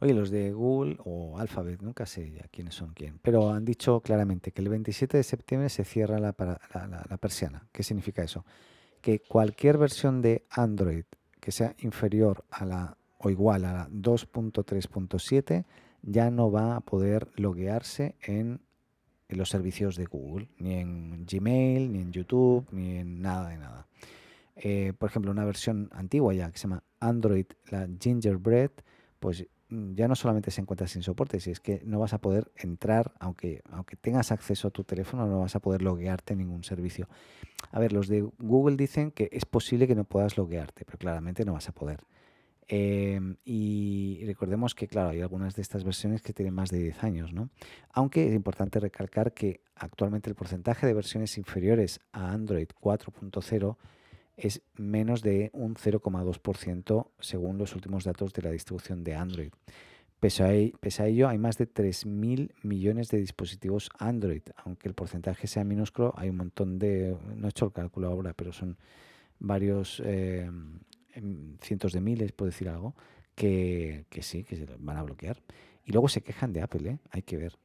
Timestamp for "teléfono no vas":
34.84-35.56